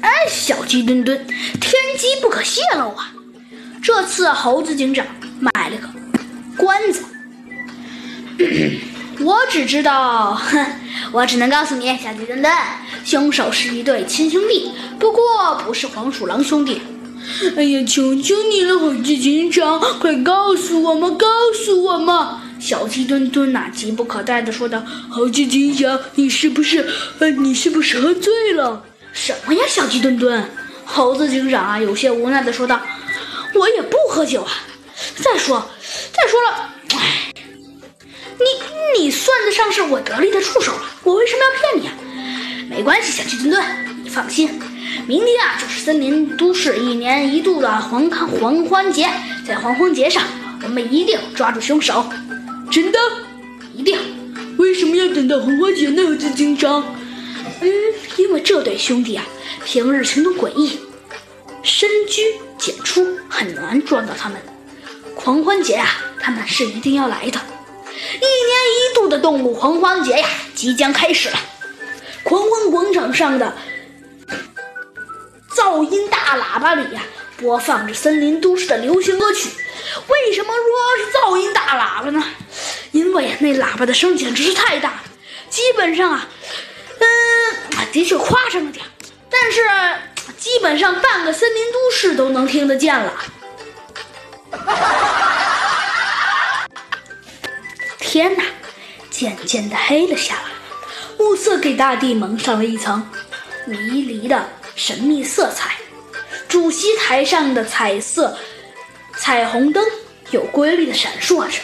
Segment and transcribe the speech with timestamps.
[0.00, 1.16] 哎，小鸡墩墩，
[1.60, 3.12] 天机不可泄露啊！
[3.82, 5.06] 这次猴子警长
[5.40, 5.88] 买了个
[6.56, 7.02] 关子，
[9.20, 10.66] 我只知道，哼，
[11.12, 12.52] 我只能告诉你，小鸡墩墩，
[13.04, 15.22] 凶手是一对亲兄弟，不过
[15.64, 16.82] 不是黄鼠狼兄弟。
[17.56, 22.14] 哎呀，求求你了，猴子警长，快告诉我们，告诉我们！
[22.58, 26.88] 小鸡墩墩呐，急不可待地说道：“猴子警长，你是不是……
[27.18, 28.84] 呃，你是不是喝醉了？”
[29.16, 30.44] 什么呀，小鸡墩墩！
[30.84, 32.80] 猴子警长啊，有些无奈地说道
[33.54, 34.52] ：“我也不喝酒啊。
[35.16, 35.68] 再说，
[36.12, 37.32] 再说了，哎，
[38.38, 41.94] 你你算得上是我得力的助手了，我为什么要骗你啊？
[42.68, 43.64] 没关系，小鸡墩墩，
[44.04, 44.60] 你放心，
[45.08, 49.08] 明天啊就是森林都市一年一度的黄康黄欢节，
[49.48, 50.22] 在黄昏节上，
[50.62, 52.06] 我们一定抓住凶手。”
[52.70, 52.98] 真的，
[53.74, 53.98] 一定。
[54.58, 56.06] 为什么要等到红花节呢？
[56.06, 56.84] 猴子警长。
[57.60, 57.70] 嗯，
[58.16, 59.24] 因为这对兄弟啊，
[59.64, 60.78] 平日行动诡异，
[61.62, 62.22] 深居
[62.58, 64.40] 简出，很难抓到他们。
[65.14, 65.88] 狂欢节啊，
[66.20, 67.40] 他们是一定要来的。
[68.14, 71.38] 一年一度的动物狂欢节呀，即将开始了。
[72.22, 73.56] 狂欢广场上的
[75.54, 77.02] 噪音大喇叭里呀，
[77.38, 79.48] 播放着森林都市的流行歌曲。
[80.08, 82.22] 为什么说是噪音大喇叭呢？
[82.92, 85.02] 因为那喇叭的声简直是太大了，
[85.48, 86.28] 基本上啊，
[87.96, 88.84] 的确夸张了点，
[89.30, 89.62] 但是
[90.36, 93.14] 基本上半个森林都市都能听得见了。
[97.98, 98.44] 天哪，
[99.10, 100.42] 渐渐的黑了下来，
[101.18, 103.08] 暮色给大地蒙上了一层
[103.64, 105.76] 迷离的神秘色彩。
[106.46, 108.36] 主席台上的彩色。
[109.18, 109.82] 彩虹灯
[110.32, 111.60] 有规律的闪烁着，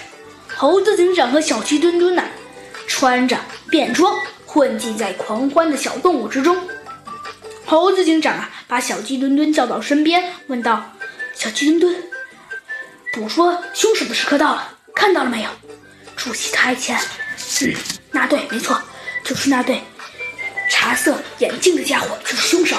[0.57, 2.25] 猴子警长和小鸡墩墩呢，
[2.87, 3.37] 穿着
[3.69, 4.19] 便装
[4.53, 6.55] 混迹在狂欢的小动物之中。
[7.65, 10.93] 猴子警长啊，把小鸡墩墩叫到身边，问道
[11.35, 12.03] ：“小鸡墩墩，
[13.15, 15.49] 捕捉凶手的时刻到了，看到了没有？
[16.17, 16.99] 主席台前，
[17.63, 17.75] 嗯，
[18.11, 18.79] 那对，没错，
[19.25, 19.81] 就是那对
[20.71, 22.77] 茶色眼镜的家伙，就是凶手。”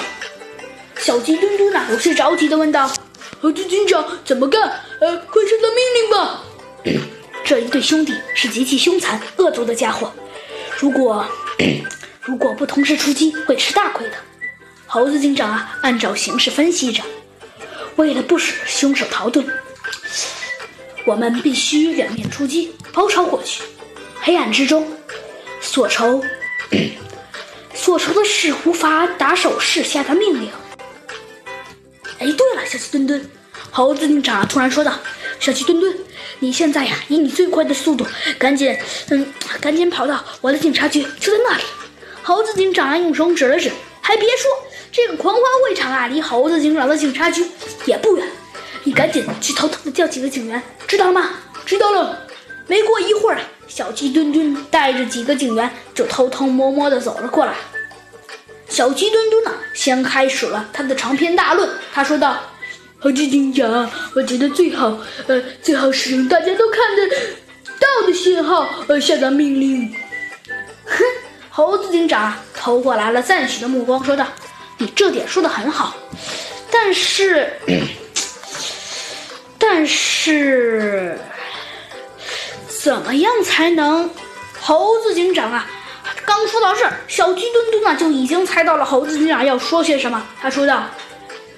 [0.96, 2.88] 小鸡墩墩呢，有些着急的问道。
[3.42, 4.62] 猴子警长怎么干？
[5.00, 6.44] 呃，快收到命令吧！
[7.44, 10.10] 这一对兄弟是极其凶残恶毒的家伙，
[10.78, 11.26] 如果
[12.22, 14.14] 如果不同时出击，会吃大亏的。
[14.86, 17.02] 猴子警长啊，按照形势分析着，
[17.96, 19.44] 为了不使凶手逃遁，
[21.04, 23.62] 我们必须两面出击，包抄过去。
[24.20, 24.86] 黑暗之中，
[25.60, 26.22] 所愁
[27.74, 30.50] 所愁的是无法打手势下的命令。
[32.18, 33.30] 哎，对了，小鸡墩墩，
[33.70, 34.98] 猴子警长突然说道
[35.40, 35.94] ：“小鸡墩墩，
[36.38, 38.06] 你现在呀，以你最快的速度，
[38.38, 38.76] 赶紧，
[39.10, 39.26] 嗯，
[39.60, 41.62] 赶紧跑到我的警察局，就在那里。”
[42.22, 44.50] 猴子警长用手指了指，还别说，
[44.90, 47.46] 这个狂欢会场啊，离猴子警长的警察局
[47.84, 48.26] 也不远。
[48.84, 51.30] 你赶紧去偷偷的叫几个警员，知道了吗？
[51.66, 52.26] 知道了。
[52.66, 57.54] 没过一会儿，小鸡墩墩带着几个警员就偷偷摸摸的走了过来。
[58.68, 61.68] 小鸡墩墩呢，先开始了他的长篇大论。
[61.92, 62.40] 他说道
[63.04, 67.06] ：“猴子警长，我觉得最好，呃，最好使用大家都看得
[67.78, 69.94] 到的信号，呃，下达命令。”
[70.86, 71.04] 哼，
[71.50, 74.26] 猴子警长投过来了赞许的目光，说道
[74.80, 75.94] ：“你这点说的很好，
[76.70, 77.52] 但是，
[79.60, 81.18] 但是，
[82.66, 84.08] 怎么样才能？”
[84.58, 85.70] 猴子警长啊。
[86.24, 90.26] 刚说到这儿，小鸡墩墩啊就已经猜到了猴子警长要说些什么。
[90.40, 90.84] 他说道：“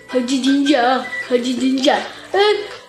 [0.08, 1.98] 猴子警长，猴子警长，
[2.32, 2.40] 呃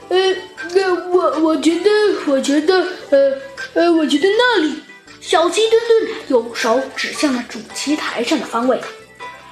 [0.09, 0.35] 呃，
[0.73, 1.89] 那我我觉得，
[2.27, 3.33] 我觉得，呃
[3.73, 4.73] 呃，我觉得那里。”
[5.19, 8.79] 小鸡墩墩用手指向了主席台上的方位，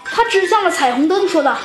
[0.05, 1.57] 他指向了彩虹灯，说道：“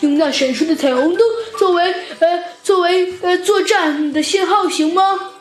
[0.00, 1.26] 用那闪烁的彩虹灯
[1.58, 5.32] 作为呃作为呃作战的信号，行吗？”